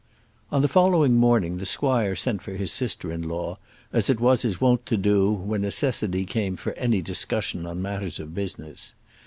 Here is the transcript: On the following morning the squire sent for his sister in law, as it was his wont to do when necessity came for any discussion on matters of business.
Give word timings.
On 0.51 0.63
the 0.63 0.67
following 0.67 1.13
morning 1.15 1.57
the 1.57 1.65
squire 1.67 2.15
sent 2.15 2.41
for 2.41 2.53
his 2.53 2.71
sister 2.71 3.11
in 3.11 3.21
law, 3.29 3.59
as 3.93 4.09
it 4.09 4.19
was 4.19 4.41
his 4.41 4.59
wont 4.59 4.87
to 4.87 4.97
do 4.97 5.29
when 5.31 5.61
necessity 5.61 6.25
came 6.25 6.55
for 6.57 6.73
any 6.73 7.03
discussion 7.03 7.67
on 7.67 7.83
matters 7.83 8.19
of 8.19 8.33
business. 8.33 8.95